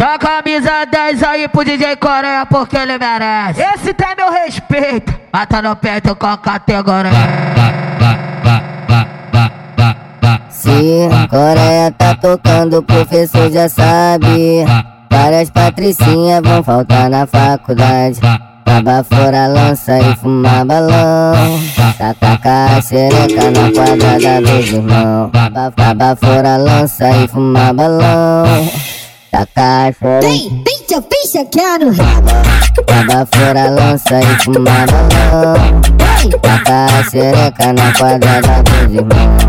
Dá 0.00 0.16
camisa 0.18 0.86
10 0.90 1.22
aí 1.22 1.46
pro 1.46 1.62
DJ 1.62 1.94
Coreia 1.96 2.46
porque 2.46 2.74
ele 2.74 2.96
merece. 2.96 3.60
Esse 3.60 3.92
tem 3.92 4.16
meu 4.16 4.32
respeito. 4.32 5.14
Mata 5.30 5.60
no 5.60 5.76
peito 5.76 6.16
com 6.16 6.26
a 6.26 6.38
categoria. 6.38 7.10
Se 10.48 11.06
Coreia 11.28 11.92
tá 11.98 12.14
tocando, 12.14 12.78
o 12.78 12.82
professor 12.82 13.50
já 13.50 13.68
sabe. 13.68 14.64
Várias 15.12 15.50
patricinhas 15.50 16.40
vão 16.42 16.64
faltar 16.64 17.10
na 17.10 17.26
faculdade. 17.26 18.20
Baba 18.64 19.04
fora 19.04 19.48
lança 19.48 19.98
e 19.98 20.16
fumar 20.16 20.64
balão. 20.64 21.60
Taca 22.18 22.76
a 22.78 22.80
xereca 22.80 23.50
na 23.50 23.70
quadrada 23.70 24.40
dos 24.40 24.72
irmãos. 24.72 25.30
Baba 25.76 26.16
fora 26.16 26.56
lança 26.56 27.10
e 27.10 27.28
fumar 27.28 27.74
balão. 27.74 28.46
Taca 29.30 29.86
a 29.86 29.92
xereca. 29.92 30.20
Vem, 30.22 30.62
vem, 30.64 30.78
tia, 30.88 31.00
vem 31.00 31.26
chequear 31.26 31.78
no 31.78 31.94
Baba 31.94 33.28
fora 33.32 33.70
lança 33.70 34.20
e 34.20 34.44
fumar 34.44 34.86
balão. 34.90 35.80
Taca 36.42 36.86
a 36.86 37.10
xereca 37.10 37.72
na 37.72 37.92
quadrada 37.92 38.62
dos 38.64 38.94
irmãos. 38.94 39.44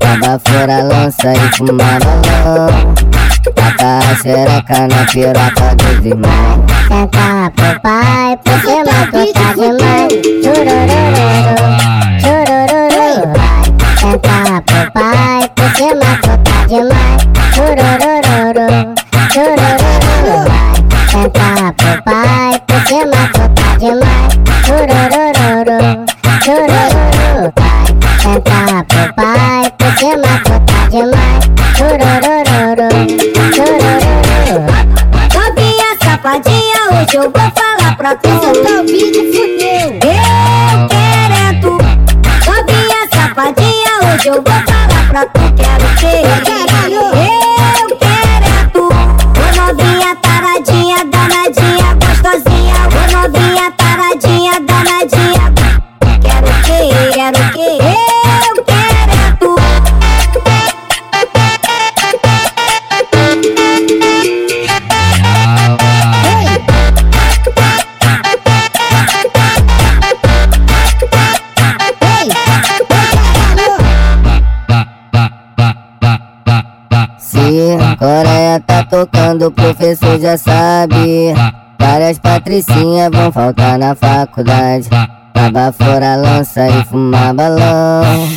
Baba 0.00 0.40
fora 0.46 0.82
lança 0.82 1.32
e 1.32 1.56
fumar 1.56 1.98
balão. 2.00 2.94
Taca 3.54 3.98
a 3.98 4.16
xereca 4.16 4.88
na 4.88 5.06
piroca 5.10 5.74
dos 5.76 6.06
irmãos. 6.06 6.62
Senta 6.88 7.50
pro 7.56 7.80
pai, 7.80 8.38
porque 8.44 8.76
matou 8.84 9.32
tá 9.32 9.52
demais. 9.54 10.12
Churururu. 10.42 11.51
Senta 21.92 22.02
pro 22.02 22.12
pai, 22.14 22.62
porque 22.66 23.04
matou 23.04 23.48
tá 23.50 23.76
demais. 23.78 24.32
Churururu, 24.64 25.78
churururu. 26.42 27.52
Senta 28.18 28.58
pro 28.88 29.04
pai, 29.14 29.62
porque 29.76 30.08
matou 30.16 30.58
tá 30.60 30.78
demais. 30.88 31.42
Churururu, 31.76 32.34
churururu. 33.52 34.60
Novinha 35.34 35.90
safadinha, 36.02 36.80
hoje 36.92 37.16
eu 37.16 37.30
vou 37.30 37.48
falar 37.54 37.92
pra 37.98 38.10
tu. 38.16 38.28
Soltar 38.28 38.76
o 38.80 38.82
vídeo, 38.86 39.22
fudeu. 39.34 39.88
Eu 39.92 40.88
quero 40.88 41.34
é 41.34 41.60
tu. 41.60 41.72
Novinha 42.46 43.02
safadinha, 43.12 43.92
hoje 44.14 44.28
eu 44.28 44.34
vou 44.34 44.44
falar 44.44 45.04
pra 45.10 45.22
tu. 45.26 45.51
Coreia 78.02 78.58
tá 78.66 78.82
tocando, 78.82 79.46
o 79.46 79.52
professor 79.52 80.18
já 80.18 80.36
sabe. 80.36 81.32
Várias 81.78 82.18
patricinhas 82.18 83.08
vão 83.12 83.30
faltar 83.30 83.78
na 83.78 83.94
faculdade. 83.94 84.88
Baba 85.32 85.70
fora 85.70 86.16
lança 86.16 86.66
e 86.66 86.84
fumar 86.86 87.32
balão. 87.32 88.28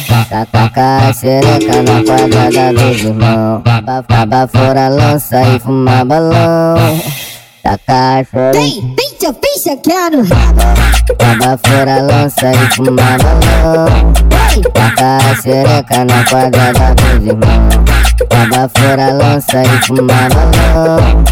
Taca 0.52 1.08
a 1.10 1.12
xereca 1.12 1.82
na 1.82 2.04
quadrada 2.04 2.74
dos 2.74 3.04
irmãos. 3.06 3.64
Baba 4.08 4.48
fora 4.48 4.88
lança 4.88 5.42
e 5.42 5.60
fumar 5.60 6.06
balão. 6.06 7.02
Taca 7.64 8.20
a 8.20 8.24
xereca. 8.24 8.60
Vem, 8.60 9.18
tia, 9.18 9.32
vem 9.32 9.60
chequear 9.64 10.12
no 10.12 10.24
Baba 11.18 11.60
fora 11.66 12.04
lança 12.04 12.52
e 12.52 12.76
fumar 12.76 13.18
balão. 13.18 14.14
Taca 14.76 15.18
a 15.18 15.36
xereca 15.42 16.06
na 16.06 16.24
quadrada 16.24 16.94
dos 16.94 17.26
irmãos. 17.26 17.85
Baba 18.36 18.70
fora 18.78 19.14
lança 19.14 19.64
e 19.64 19.86
fumar 19.86 20.30
balão. 20.34 21.24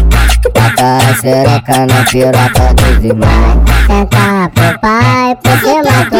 Taca 0.54 0.96
a 0.96 1.14
xereca 1.20 1.86
na 1.86 2.02
piroca 2.10 2.72
dos 2.76 3.04
irmãos. 3.04 3.62
Senta 3.86 4.50
pro 4.54 4.80
pai, 4.80 5.36
porque 5.42 5.82
matou 5.82 6.13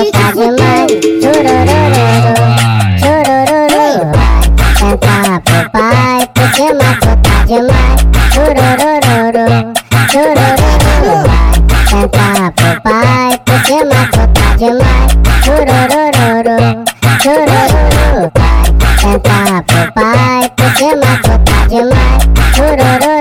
Senta 19.24 19.62
pro 19.62 19.92
pai, 19.92 20.50
porque 20.56 20.94
matou 20.96 21.38
tá 21.38 21.66
demais. 21.68 22.22
Churururu, 22.54 23.16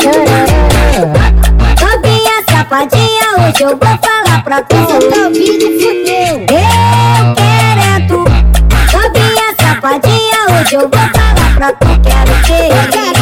churururu. 0.00 1.06
Novinha 1.80 2.36
safadinha, 2.50 3.26
hoje 3.38 3.62
eu 3.62 3.70
vou 3.70 3.98
falar 3.98 4.38
pra 4.44 4.62
tu. 4.62 4.76
Soltar 4.76 5.26
o 5.26 5.30
vídeo, 5.32 5.70
fudeu. 5.80 6.34
Eu 6.40 7.34
quero 7.34 7.80
é 7.80 8.06
tu. 8.06 8.18
Novinha 8.92 9.48
safadinha, 9.60 10.40
hoje 10.60 10.74
eu 10.74 10.80
vou 10.80 10.90
falar 10.90 11.50
pra 11.56 11.72
tu. 11.72 11.88
Quero 12.02 12.34
que, 12.42 12.60
quero 12.92 13.21